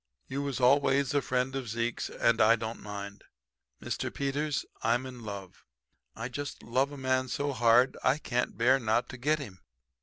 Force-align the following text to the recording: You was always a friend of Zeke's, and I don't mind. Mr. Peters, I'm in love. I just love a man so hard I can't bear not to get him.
You 0.25 0.41
was 0.41 0.59
always 0.59 1.13
a 1.13 1.21
friend 1.21 1.55
of 1.55 1.69
Zeke's, 1.69 2.09
and 2.09 2.41
I 2.41 2.55
don't 2.55 2.81
mind. 2.81 3.23
Mr. 3.79 4.11
Peters, 4.11 4.65
I'm 4.81 5.05
in 5.05 5.21
love. 5.23 5.63
I 6.15 6.27
just 6.27 6.63
love 6.63 6.91
a 6.91 6.97
man 6.97 7.27
so 7.27 7.53
hard 7.53 7.95
I 8.03 8.17
can't 8.17 8.57
bear 8.57 8.79
not 8.79 9.09
to 9.09 9.17
get 9.17 9.37
him. 9.37 9.59